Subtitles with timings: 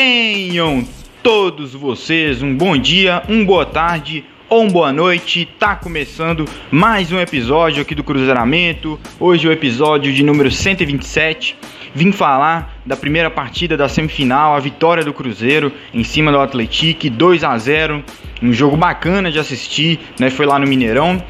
[0.00, 0.86] Tenham
[1.24, 5.44] todos vocês um bom dia, um boa tarde ou uma boa noite.
[5.58, 8.96] Tá começando mais um episódio aqui do Cruzeiramento.
[9.18, 11.56] Hoje é o episódio de número 127.
[11.92, 17.10] Vim falar da primeira partida da semifinal, a vitória do Cruzeiro em cima do Atlético,
[17.10, 18.04] 2 a 0,
[18.40, 20.30] um jogo bacana de assistir, né?
[20.30, 21.20] Foi lá no Mineirão.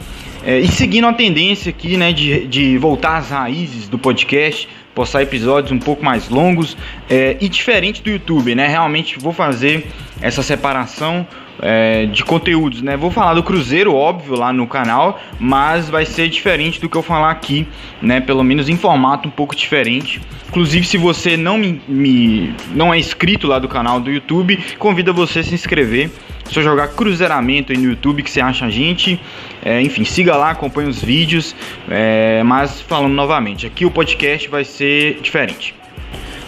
[0.45, 4.69] É, e seguindo a tendência aqui, né, de, de voltar às raízes do podcast,
[4.99, 6.77] postar episódios um pouco mais longos
[7.09, 8.67] é, e diferente do YouTube, né?
[8.67, 9.87] Realmente vou fazer
[10.21, 11.25] essa separação
[11.61, 12.97] é, de conteúdos, né?
[12.97, 17.03] Vou falar do Cruzeiro, óbvio, lá no canal, mas vai ser diferente do que eu
[17.03, 17.67] falar aqui,
[18.01, 18.21] né?
[18.21, 20.21] Pelo menos em formato um pouco diferente.
[20.49, 25.13] Inclusive, se você não me, me não é inscrito lá do canal do YouTube, convido
[25.13, 26.11] você a se inscrever.
[26.51, 29.21] Só jogar Cruzeiramento aí no YouTube que você acha a gente.
[29.63, 31.55] É, enfim, siga lá, acompanhe os vídeos.
[31.91, 35.75] É, mas falando novamente, aqui o podcast vai ser diferente.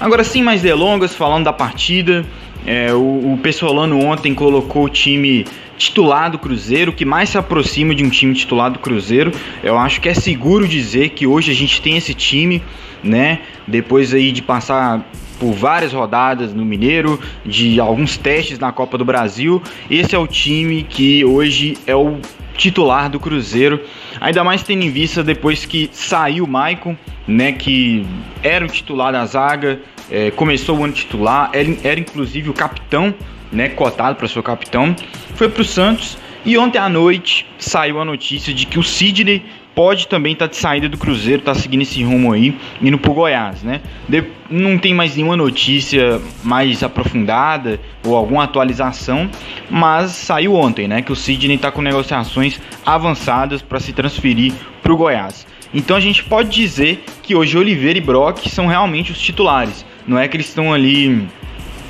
[0.01, 2.25] Agora, sem mais delongas, falando da partida,
[2.67, 7.95] é, o, o Pessolano ontem colocou o time titular do Cruzeiro, que mais se aproxima
[7.95, 9.31] de um time titular do Cruzeiro.
[9.63, 12.63] Eu acho que é seguro dizer que hoje a gente tem esse time,
[13.05, 13.41] né?
[13.69, 15.05] Depois aí de passar
[15.41, 19.61] por várias rodadas no Mineiro, de alguns testes na Copa do Brasil,
[19.91, 22.19] esse é o time que hoje é o
[22.55, 23.81] titular do Cruzeiro.
[24.21, 26.95] Ainda mais tendo em vista depois que saiu o Maicon,
[27.27, 28.07] né, que
[28.43, 33.15] era o titular da zaga, é, começou o ano titular, era, era inclusive o capitão,
[33.51, 34.95] né, cotado para ser o capitão,
[35.35, 39.43] foi para o Santos e ontem à noite saiu a notícia de que o Sidney
[39.75, 43.15] pode também estar tá de saída do Cruzeiro, tá seguindo esse rumo aí, indo pro
[43.15, 43.81] Goiás, né?
[44.09, 49.31] De, não tem mais nenhuma notícia mais aprofundada ou alguma atualização,
[49.71, 54.97] mas saiu ontem, né, que o Sidney está com negociações avançadas para se transferir pro
[54.97, 55.47] Goiás.
[55.73, 59.85] Então a gente pode dizer que hoje Oliveira e Brock são realmente os titulares.
[60.07, 61.29] Não é que eles estão ali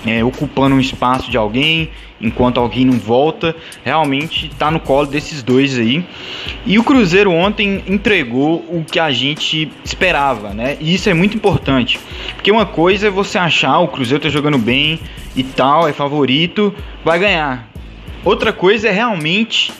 [0.06, 3.54] é, ocupando um espaço de alguém enquanto alguém não volta.
[3.84, 6.04] Realmente está no colo desses dois aí.
[6.66, 10.76] E o Cruzeiro ontem entregou o que a gente esperava, né?
[10.80, 11.98] E isso é muito importante.
[12.34, 15.00] Porque uma coisa é você achar o Cruzeiro tá jogando bem
[15.34, 16.74] e tal, é favorito,
[17.04, 17.68] vai ganhar.
[18.24, 19.72] Outra coisa é realmente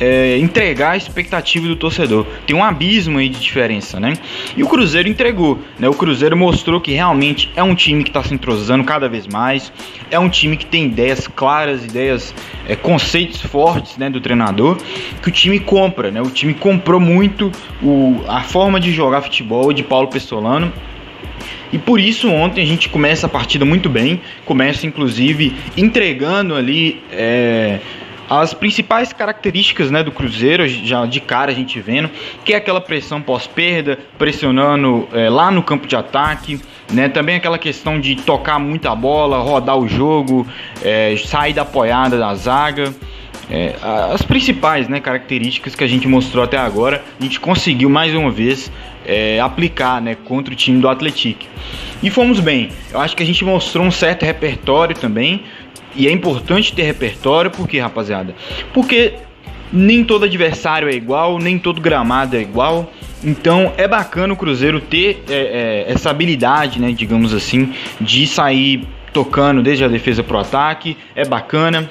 [0.00, 2.26] é, entregar a expectativa do torcedor.
[2.46, 4.14] Tem um abismo aí de diferença, né?
[4.56, 5.88] E o Cruzeiro entregou, né?
[5.88, 9.72] O Cruzeiro mostrou que realmente é um time que está se entrosando cada vez mais,
[10.10, 12.34] é um time que tem ideias claras, ideias,
[12.66, 14.78] é, conceitos fortes, né, do treinador,
[15.22, 16.20] que o time compra, né?
[16.20, 17.50] O time comprou muito
[17.82, 20.72] o, a forma de jogar futebol de Paulo Pestolano
[21.72, 27.02] e por isso ontem a gente começa a partida muito bem, começa inclusive entregando ali
[27.12, 27.80] é,
[28.28, 32.10] as principais características né, do Cruzeiro, já de cara a gente vendo,
[32.44, 36.60] que é aquela pressão pós-perda, pressionando é, lá no campo de ataque,
[36.92, 40.46] né, também aquela questão de tocar muita bola, rodar o jogo,
[40.82, 42.94] é, sair da apoiada da zaga.
[43.50, 43.76] É,
[44.12, 48.30] as principais né, características que a gente mostrou até agora, a gente conseguiu mais uma
[48.30, 48.70] vez
[49.06, 51.46] é, aplicar né, contra o time do Atlético.
[52.02, 52.68] E fomos bem.
[52.92, 55.42] Eu acho que a gente mostrou um certo repertório também,
[55.94, 58.34] e é importante ter repertório, por quê, rapaziada?
[58.72, 59.14] Porque
[59.72, 62.92] nem todo adversário é igual, nem todo gramado é igual.
[63.22, 65.34] Então é bacana o Cruzeiro ter é,
[65.88, 70.96] é, essa habilidade, né, digamos assim, de sair tocando desde a defesa pro ataque.
[71.14, 71.90] É bacana.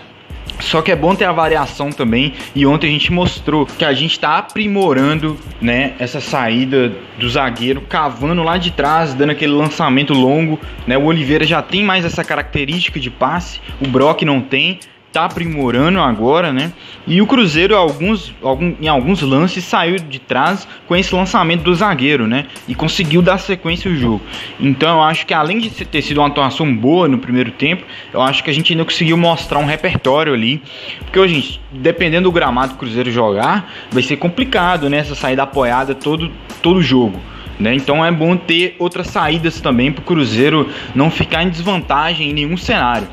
[0.59, 2.33] Só que é bom ter a variação também.
[2.55, 7.81] E ontem a gente mostrou que a gente está aprimorando né, essa saída do zagueiro,
[7.81, 10.59] cavando lá de trás, dando aquele lançamento longo.
[10.85, 10.97] Né?
[10.97, 14.79] O Oliveira já tem mais essa característica de passe, o Brock não tem
[15.11, 16.71] tá aprimorando agora, né?
[17.05, 21.73] E o Cruzeiro, alguns, algum, em alguns lances, saiu de trás com esse lançamento do
[21.73, 22.45] zagueiro, né?
[22.67, 24.21] E conseguiu dar sequência ao jogo.
[24.59, 28.21] Então eu acho que além de ter sido uma atuação boa no primeiro tempo, eu
[28.21, 30.61] acho que a gente ainda conseguiu mostrar um repertório ali.
[30.99, 34.97] Porque, gente, dependendo do gramado que o Cruzeiro jogar, vai ser complicado, né?
[34.97, 36.31] Essa saída apoiada todo,
[36.61, 37.19] todo jogo.
[37.59, 37.73] Né?
[37.73, 42.33] Então é bom ter outras saídas também para o Cruzeiro não ficar em desvantagem em
[42.33, 43.07] nenhum cenário.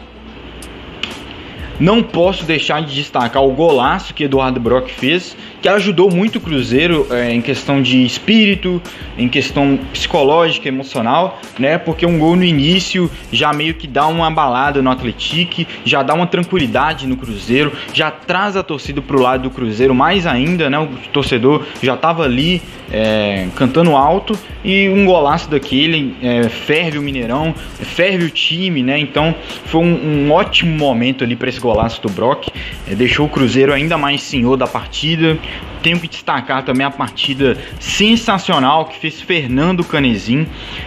[1.78, 6.40] Não posso deixar de destacar o golaço que Eduardo Brock fez, que ajudou muito o
[6.40, 8.80] Cruzeiro é, em questão de espírito,
[9.18, 11.78] em questão psicológica, emocional, né?
[11.78, 16.14] Porque um gol no início já meio que dá uma balada no Atlético, já dá
[16.14, 20.78] uma tranquilidade no Cruzeiro, já traz a torcida pro lado do Cruzeiro mais ainda, né?
[20.78, 22.62] O torcedor já estava ali
[22.92, 28.98] é, cantando alto e um golaço daquele é, ferve o Mineirão, ferve o time, né?
[28.98, 29.34] Então
[29.66, 32.48] foi um, um ótimo momento ali para esse golaço do Brock,
[32.86, 35.38] é, deixou o Cruzeiro ainda mais senhor da partida.
[35.82, 40.46] Tenho que destacar também a partida sensacional que fez Fernando Canezin.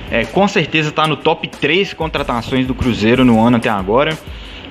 [0.10, 4.18] É, com certeza está no top 3 contratações do Cruzeiro no ano até agora.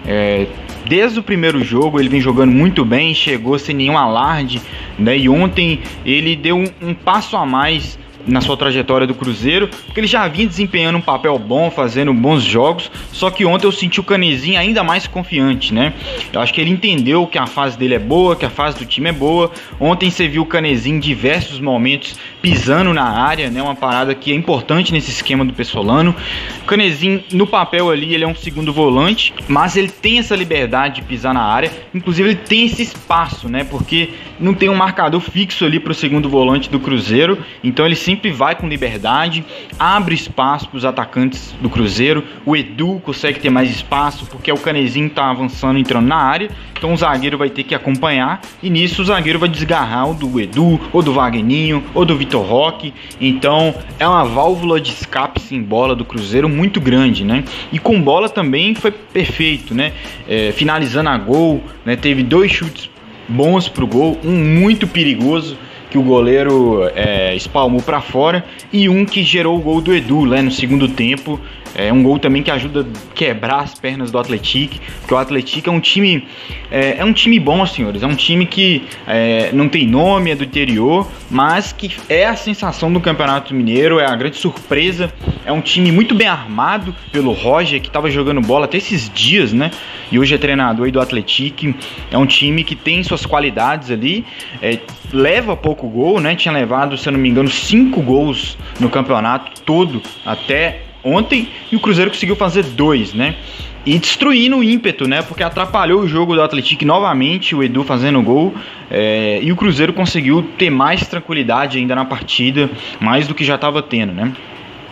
[0.06, 0.46] É,
[0.88, 4.62] desde o primeiro jogo ele vem jogando muito bem, chegou sem nenhum alarde,
[4.96, 5.18] né?
[5.18, 10.00] E ontem ele deu um, um passo a mais na sua trajetória do Cruzeiro, porque
[10.00, 14.00] ele já vinha desempenhando um papel bom, fazendo bons jogos, só que ontem eu senti
[14.00, 15.92] o Canezinho ainda mais confiante, né?
[16.32, 18.84] Eu acho que ele entendeu que a fase dele é boa, que a fase do
[18.84, 19.50] time é boa.
[19.78, 23.62] Ontem você viu o Canezinho em diversos momentos pisando na área, né?
[23.62, 26.14] Uma parada que é importante nesse esquema do Pessolano.
[26.62, 30.96] O Canezinho, no papel ali, ele é um segundo volante, mas ele tem essa liberdade
[30.96, 33.64] de pisar na área, inclusive ele tem esse espaço, né?
[33.64, 37.94] Porque não tem um marcador fixo ali para o segundo volante do Cruzeiro, então ele
[37.94, 39.44] sempre sempre vai com liberdade,
[39.78, 42.24] abre espaço para os atacantes do Cruzeiro.
[42.46, 46.50] O Edu consegue ter mais espaço porque o Canezinho está avançando, entrando na área.
[46.72, 50.40] Então o zagueiro vai ter que acompanhar e nisso o zagueiro vai desgarrar o do
[50.40, 52.94] Edu, ou do Wagninho, ou do Vitor Roque.
[53.20, 57.44] Então é uma válvula de escape sem bola do Cruzeiro muito grande, né?
[57.70, 59.92] E com bola também foi perfeito, né?
[60.26, 61.96] É, finalizando a gol, né?
[61.96, 62.88] Teve dois chutes
[63.28, 65.58] bons pro gol, um muito perigoso
[65.96, 70.26] que o goleiro é, espalmou para fora e um que gerou o gol do Edu
[70.26, 71.40] né, no segundo tempo.
[71.74, 75.68] É um gol também que ajuda a quebrar as pernas do Atlético, porque o Atlético
[75.68, 76.26] é um time
[76.70, 78.02] é, é, um time bom, senhores.
[78.02, 82.34] É um time que é, não tem nome, é do interior, mas que é a
[82.34, 85.12] sensação do Campeonato Mineiro, é a grande surpresa.
[85.44, 89.52] É um time muito bem armado pelo Roger, que estava jogando bola até esses dias,
[89.52, 89.70] né?
[90.10, 91.74] E hoje é treinador aí do Atlético.
[92.10, 94.24] É um time que tem suas qualidades ali,
[94.62, 94.78] é,
[95.12, 96.34] leva pouco gol, né?
[96.34, 101.76] Tinha levado, se eu não me engano, cinco gols no campeonato todo até ontem e
[101.76, 103.36] o Cruzeiro conseguiu fazer dois, né?
[103.84, 105.22] E destruindo o ímpeto, né?
[105.22, 108.52] Porque atrapalhou o jogo do Atlético novamente, o Edu fazendo gol.
[108.90, 112.68] É, e o Cruzeiro conseguiu ter mais tranquilidade ainda na partida,
[112.98, 114.32] mais do que já estava tendo, né?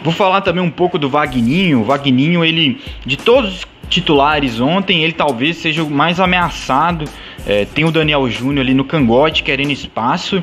[0.04, 1.80] Vou falar também um pouco do Vagninho.
[1.80, 7.06] O Vagninho, ele, de todos os titulares ontem, ele talvez seja o mais ameaçado.
[7.46, 10.42] É, tem o Daniel Júnior ali no cangote querendo espaço.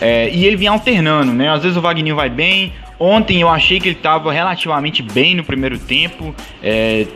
[0.00, 1.50] É, e ele vinha alternando, né?
[1.50, 5.42] Às vezes o Vagninho vai bem, Ontem eu achei que ele estava relativamente bem no
[5.42, 7.06] primeiro tempo, é,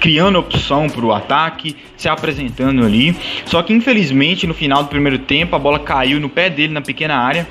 [0.00, 3.16] criando opção para o ataque, se apresentando ali.
[3.44, 6.80] Só que infelizmente no final do primeiro tempo a bola caiu no pé dele na
[6.80, 7.46] pequena área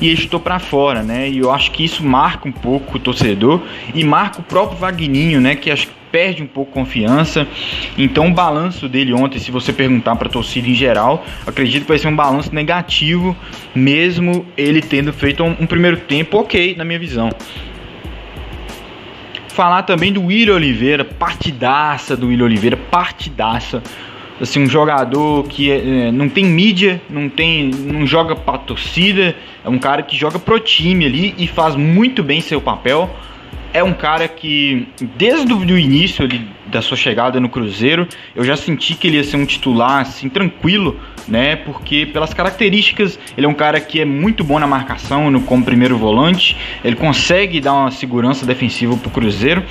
[0.00, 1.28] e ele chutou para fora, né?
[1.28, 3.60] E eu acho que isso marca um pouco o torcedor
[3.94, 5.56] e marca o próprio Vagninho, né?
[5.56, 7.46] Que acho perde um pouco confiança.
[7.98, 11.88] Então o balanço dele ontem, se você perguntar para a torcida em geral, acredito que
[11.88, 13.36] vai ser um balanço negativo,
[13.74, 17.28] mesmo ele tendo feito um, um primeiro tempo ok, na minha visão
[19.48, 23.82] falar também do William Oliveira, partidaça do William Oliveira, partidaça.
[24.38, 29.34] Assim, um jogador que é, não tem mídia, não tem, não joga pra torcida,
[29.64, 33.10] é um cara que joga pro time ali e faz muito bem seu papel
[33.72, 38.56] é um cara que, desde o início ali, da sua chegada no Cruzeiro, eu já
[38.56, 40.98] senti que ele ia ser um titular assim, tranquilo,
[41.28, 41.56] né?
[41.56, 45.64] Porque pelas características, ele é um cara que é muito bom na marcação no, como
[45.64, 49.64] primeiro volante, ele consegue dar uma segurança defensiva pro Cruzeiro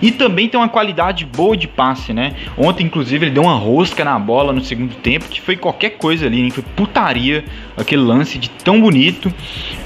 [0.00, 2.34] e também tem uma qualidade boa de passe, né?
[2.56, 6.26] Ontem, inclusive, ele deu uma rosca na bola no segundo tempo, que foi qualquer coisa
[6.26, 6.50] ali, hein?
[6.50, 7.44] foi putaria
[7.76, 9.32] aquele lance de tão bonito.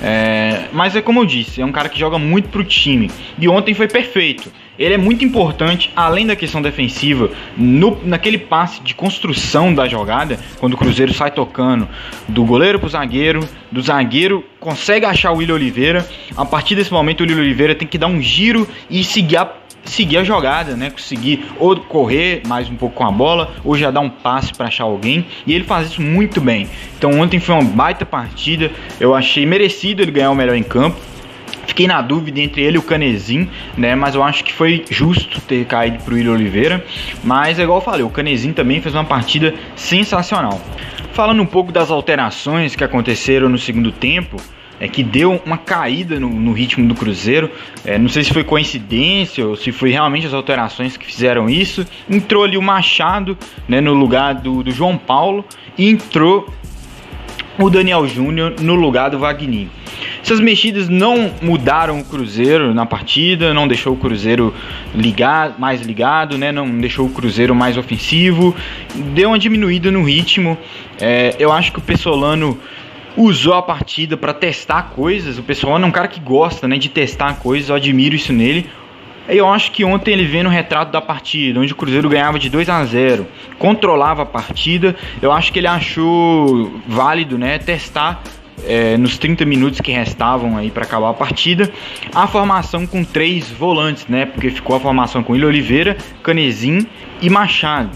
[0.02, 0.64] É...
[0.72, 3.10] Mas é como eu disse, é um cara que joga muito pro time.
[3.38, 4.50] E ontem foi perfeito.
[4.78, 10.38] Ele é muito importante, além da questão defensiva, no, naquele passe de construção da jogada,
[10.58, 11.88] quando o Cruzeiro sai tocando
[12.28, 16.08] do goleiro pro zagueiro, do zagueiro consegue achar o William Oliveira.
[16.36, 19.64] A partir desse momento, o William Oliveira tem que dar um giro e seguir a
[19.84, 20.90] seguir a jogada, né?
[20.90, 24.68] Conseguir ou correr mais um pouco com a bola, ou já dar um passe para
[24.68, 25.26] achar alguém.
[25.46, 26.68] E ele faz isso muito bem.
[26.96, 28.70] Então ontem foi uma baita partida.
[28.98, 30.96] Eu achei merecido ele ganhar o melhor em campo.
[31.66, 33.94] Fiquei na dúvida entre ele e o Canezinho, né?
[33.94, 36.84] Mas eu acho que foi justo ter caído pro William Oliveira.
[37.22, 40.60] Mas, igual eu falei, o Canezinho também fez uma partida sensacional.
[41.12, 44.36] Falando um pouco das alterações que aconteceram no segundo tempo,
[44.80, 47.50] é que deu uma caída no, no ritmo do Cruzeiro.
[47.84, 51.86] É, não sei se foi coincidência ou se foi realmente as alterações que fizeram isso.
[52.10, 55.44] Entrou ali o Machado né, no lugar do, do João Paulo
[55.78, 56.52] e entrou
[57.58, 59.68] o Daniel Júnior no lugar do Wagner.
[60.22, 64.54] Essas mexidas não mudaram o Cruzeiro na partida, não deixou o Cruzeiro
[64.94, 66.50] ligado, mais ligado, né?
[66.50, 68.54] não deixou o Cruzeiro mais ofensivo,
[69.14, 70.56] deu uma diminuída no ritmo.
[71.00, 72.58] É, eu acho que o Pessolano
[73.16, 75.38] usou a partida para testar coisas.
[75.38, 78.66] O Pessolano é um cara que gosta né, de testar coisas, eu admiro isso nele.
[79.28, 82.50] Eu acho que ontem ele vendo o retrato da partida, onde o Cruzeiro ganhava de
[82.50, 83.26] 2 a 0,
[83.58, 88.22] controlava a partida, eu acho que ele achou válido, né, testar
[88.66, 91.70] é, nos 30 minutos que restavam aí para acabar a partida,
[92.14, 94.26] a formação com três volantes, né?
[94.26, 96.86] Porque ficou a formação com Ilha Oliveira, Canezin
[97.20, 97.90] e Machado.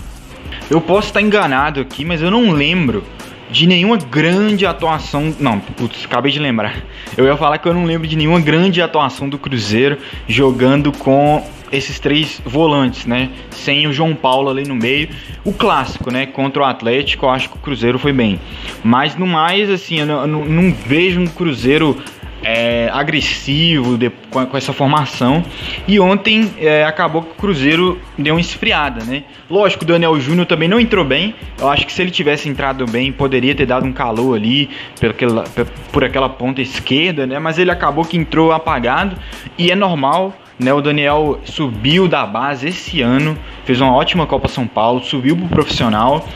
[0.70, 3.02] Eu posso estar enganado aqui, mas eu não lembro
[3.50, 5.34] de nenhuma grande atuação.
[5.38, 6.76] Não, putz, acabei de lembrar.
[7.16, 11.44] Eu ia falar que eu não lembro de nenhuma grande atuação do Cruzeiro jogando com
[11.70, 13.30] esses três volantes, né?
[13.50, 15.08] Sem o João Paulo ali no meio.
[15.44, 16.26] O clássico, né?
[16.26, 18.40] Contra o Atlético, eu acho que o Cruzeiro foi bem.
[18.82, 21.96] Mas no mais, assim, eu não, eu não vejo um Cruzeiro
[22.42, 25.44] é, agressivo de, com, com, essa formação.
[25.86, 29.24] E ontem é, acabou que o Cruzeiro deu uma esfriada, né?
[29.50, 31.34] Lógico, o Daniel Júnior também não entrou bem.
[31.58, 35.10] Eu acho que se ele tivesse entrado bem, poderia ter dado um calor ali por
[35.10, 35.44] aquela,
[35.92, 37.38] por aquela ponta esquerda, né?
[37.38, 39.16] Mas ele acabou que entrou apagado
[39.56, 40.34] e é normal.
[40.60, 45.36] Né, o Daniel subiu da base esse ano, fez uma ótima Copa São Paulo, subiu
[45.36, 46.26] pro profissional.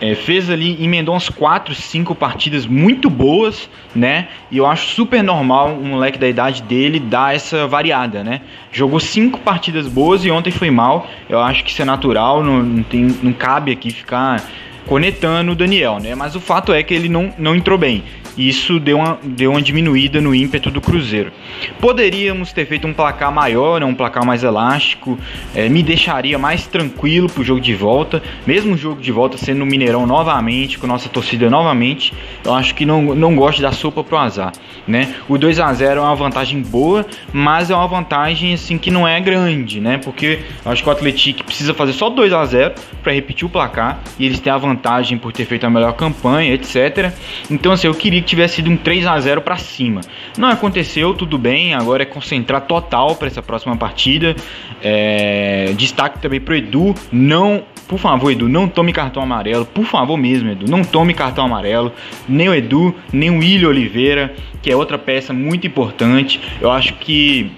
[0.00, 4.28] É, fez ali, emendou umas 4, 5 partidas muito boas, né?
[4.50, 8.40] E eu acho super normal um moleque da idade dele dar essa variada, né?
[8.72, 11.06] Jogou 5 partidas boas e ontem foi mal.
[11.28, 14.42] Eu acho que isso é natural, não, não, tem, não cabe aqui ficar
[14.86, 16.14] conectando o Daniel, né?
[16.14, 18.02] Mas o fato é que ele não, não entrou bem.
[18.40, 21.30] Isso deu uma, deu uma diminuída no ímpeto do Cruzeiro.
[21.78, 23.84] Poderíamos ter feito um placar maior, né?
[23.84, 25.18] um placar mais elástico,
[25.54, 29.58] é, me deixaria mais tranquilo pro jogo de volta, mesmo o jogo de volta sendo
[29.58, 34.02] no Mineirão novamente, com nossa torcida novamente, eu acho que não, não gosto da sopa
[34.02, 34.52] pro azar,
[34.88, 35.14] né?
[35.28, 37.04] O 2 a 0 é uma vantagem boa,
[37.34, 39.98] mas é uma vantagem assim que não é grande, né?
[39.98, 44.00] Porque acho que o Atlético precisa fazer só 2 a 0 para repetir o placar
[44.18, 47.12] e eles têm a vantagem por ter feito a melhor campanha, etc.
[47.50, 50.00] Então, assim, eu queria que tivesse sido um 3 a 0 para cima.
[50.38, 51.74] Não aconteceu, tudo bem.
[51.74, 54.34] Agora é concentrar total para essa próxima partida.
[54.82, 55.72] É...
[55.76, 56.94] Destaque também pro Edu.
[57.12, 59.66] Não, por favor, Edu, não tome cartão amarelo.
[59.66, 61.92] Por favor mesmo, Edu, não tome cartão amarelo.
[62.28, 66.40] Nem o Edu, nem o William Oliveira, que é outra peça muito importante.
[66.60, 67.50] Eu acho que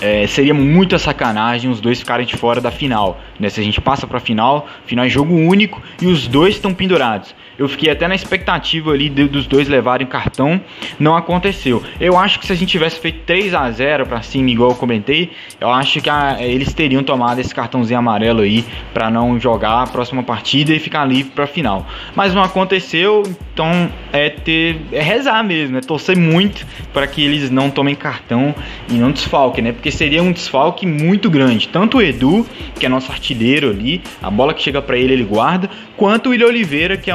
[0.00, 3.20] é, seria muita sacanagem os dois ficarem de fora da final.
[3.38, 3.48] Né?
[3.48, 6.72] Se a gente passa para a final, final é jogo único e os dois estão
[6.72, 7.34] pendurados.
[7.58, 10.60] Eu fiquei até na expectativa ali de, dos dois levarem cartão,
[10.98, 11.82] não aconteceu.
[12.00, 14.76] Eu acho que se a gente tivesse feito 3 a 0 para cima, igual eu
[14.76, 19.82] comentei, eu acho que a, eles teriam tomado esse cartãozinho amarelo aí para não jogar
[19.82, 21.86] a próxima partida e ficar livre para final.
[22.14, 27.50] Mas não aconteceu, então é ter é rezar mesmo, é torcer muito para que eles
[27.50, 28.54] não tomem cartão
[28.88, 29.72] e não desfalquem, né?
[29.72, 31.66] Porque seria um desfalque muito grande.
[31.68, 32.46] Tanto o Edu,
[32.78, 36.30] que é nosso artilheiro ali, a bola que chega para ele ele guarda, quanto o
[36.30, 37.14] William Oliveira, que é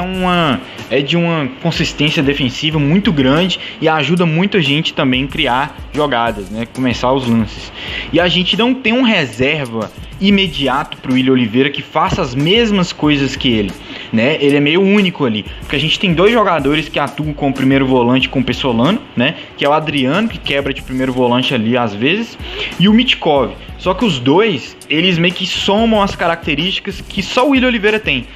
[0.90, 6.50] é de uma consistência defensiva muito grande e ajuda muita gente também a criar jogadas,
[6.50, 6.66] né?
[6.72, 7.72] Começar os lances.
[8.12, 12.34] E a gente não tem um reserva imediato para o William Oliveira que faça as
[12.34, 13.72] mesmas coisas que ele,
[14.12, 14.36] né?
[14.40, 17.52] Ele é meio único ali, porque a gente tem dois jogadores que atuam com o
[17.52, 19.34] primeiro volante com o Pessolano, né?
[19.56, 22.38] Que é o Adriano que quebra de primeiro volante ali às vezes
[22.78, 23.52] e o Mitkov.
[23.78, 27.98] Só que os dois, eles meio que somam as características que só o William Oliveira
[27.98, 28.26] tem.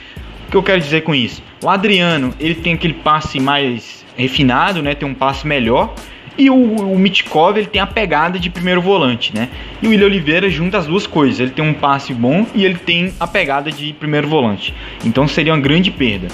[0.46, 1.42] O que eu quero dizer com isso?
[1.62, 4.94] O Adriano, ele tem aquele passe mais refinado, né?
[4.94, 5.94] Tem um passe melhor
[6.38, 9.48] e o, o Mitkov ele tem a pegada de primeiro volante, né?
[9.82, 11.40] E o William Oliveira junta as duas coisas.
[11.40, 14.72] Ele tem um passe bom e ele tem a pegada de primeiro volante.
[15.04, 16.28] Então seria uma grande perda.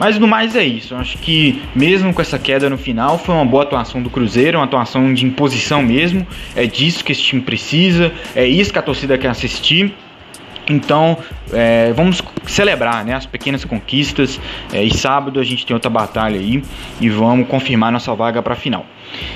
[0.00, 0.94] Mas no mais é isso.
[0.94, 4.58] Eu acho que mesmo com essa queda no final, foi uma boa atuação do Cruzeiro,
[4.58, 6.26] uma atuação de imposição mesmo.
[6.56, 9.94] É disso que esse time precisa, é isso que a torcida quer assistir.
[10.68, 11.18] Então,
[11.52, 14.40] é, vamos celebrar né, as pequenas conquistas.
[14.72, 16.62] É, e sábado a gente tem outra batalha aí
[17.00, 18.86] e vamos confirmar nossa vaga para a final.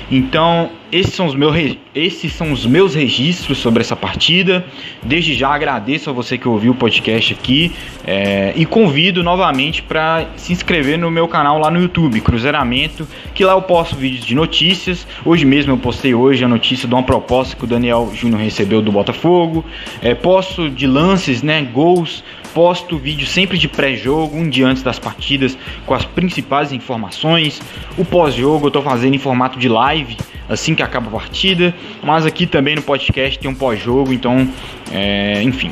[0.09, 4.65] Então, esses são, os meus, esses são os meus registros sobre essa partida.
[5.03, 7.71] Desde já agradeço a você que ouviu o podcast aqui
[8.05, 13.43] é, e convido novamente para se inscrever no meu canal lá no YouTube, Cruzeiramento, que
[13.43, 15.05] lá eu posto vídeos de notícias.
[15.25, 18.81] Hoje mesmo eu postei hoje a notícia de uma proposta que o Daniel Júnior recebeu
[18.81, 19.65] do Botafogo.
[20.01, 22.23] É, posto de lances, né, gols
[22.55, 27.61] posto vídeo sempre de pré-jogo, um dia antes das partidas, com as principais informações.
[27.97, 30.15] O pós-jogo eu estou fazendo em formato de live,
[30.47, 31.75] assim que acaba a partida.
[32.01, 34.47] Mas aqui também no podcast tem um pós-jogo, então,
[34.89, 35.69] é, enfim,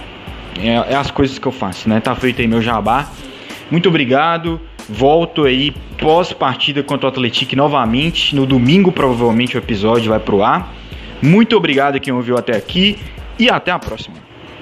[0.59, 2.01] é, é, as coisas que eu faço, né?
[2.01, 3.09] Tá feito aí meu jabá.
[3.71, 4.59] Muito obrigado.
[4.89, 8.35] Volto aí pós-partida contra o Atlético novamente.
[8.35, 10.73] No domingo, provavelmente, o episódio vai pro ar.
[11.21, 12.97] Muito obrigado a quem ouviu até aqui
[13.39, 14.22] e até a próxima.